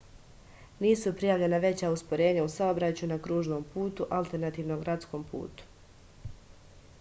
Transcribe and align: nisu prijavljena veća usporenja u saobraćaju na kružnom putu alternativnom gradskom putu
nisu 0.83 1.11
prijavljena 1.17 1.59
veća 1.65 1.91
usporenja 1.97 2.45
u 2.45 2.49
saobraćaju 2.53 3.11
na 3.11 3.19
kružnom 3.27 3.67
putu 3.75 4.09
alternativnom 4.21 4.81
gradskom 4.87 5.29
putu 5.35 5.71